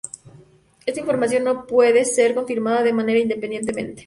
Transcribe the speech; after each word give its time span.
Esta 0.87 0.99
información 0.99 1.43
no 1.43 1.67
puede 1.67 2.05
ser 2.05 2.33
confirmada 2.33 2.81
de 2.81 2.91
manera 2.91 3.19
independientemente. 3.19 3.99